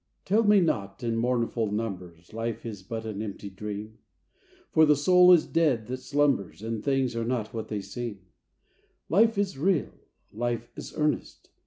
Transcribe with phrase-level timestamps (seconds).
[0.25, 3.99] Tell me not, in mournful numbers, Life is but an empty dream!
[4.71, 6.63] For the soul is dead that slumbers.
[6.63, 8.25] And things are not what they seem.
[9.09, 9.93] Life is real!
[10.33, 11.51] Life is earnest